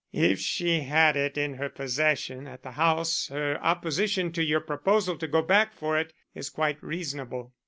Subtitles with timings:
[0.13, 5.15] "If she had it in her possession at the house her opposition to your proposal
[5.19, 7.53] to go back for it is quite reasonable.